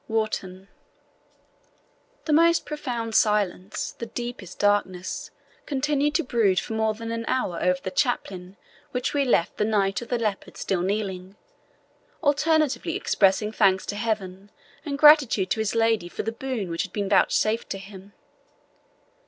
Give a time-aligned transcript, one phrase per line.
[0.07, 0.67] WARTON.
[2.25, 5.29] The most profound silence, the deepest darkness,
[5.67, 8.57] continued to brood for more than an hour over the chapel in
[8.93, 11.35] which we left the Knight of the Leopard still kneeling,
[12.23, 14.49] alternately expressing thanks to Heaven
[14.83, 18.13] and gratitude to his lady for the boon which had been vouchsafed to him.